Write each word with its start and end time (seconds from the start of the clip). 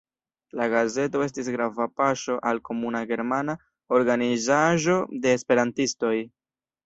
La 0.59 0.65
gazeto 0.69 1.19
estis 1.25 1.49
grava 1.55 1.85
paŝo 1.99 2.37
al 2.51 2.61
komuna 2.69 3.03
germana 3.11 3.55
organizaĵo 3.99 4.95
de 5.27 5.35
esperantistoj. 5.41 6.15